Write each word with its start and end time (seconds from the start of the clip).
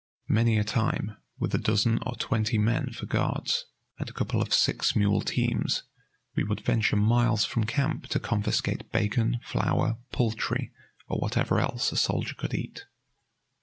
Many 0.27 0.57
a 0.57 0.63
time, 0.63 1.15
with 1.37 1.53
a 1.53 1.59
dozen 1.59 1.99
or 2.07 2.15
twenty 2.15 2.57
men 2.57 2.89
for 2.89 3.05
guards, 3.05 3.67
and 3.99 4.09
a 4.09 4.13
couple 4.13 4.41
of 4.41 4.51
six 4.51 4.95
mule 4.95 5.21
teams, 5.21 5.83
we 6.35 6.43
would 6.43 6.61
venture 6.61 6.95
miles 6.95 7.45
from 7.45 7.65
camp 7.67 8.07
to 8.07 8.19
confiscate 8.19 8.91
bacon, 8.91 9.39
flour, 9.43 9.99
poultry, 10.11 10.71
or 11.07 11.19
whatever 11.19 11.59
else 11.59 11.91
a 11.91 11.97
soldier 11.97 12.33
could 12.33 12.55
eat. 12.55 12.85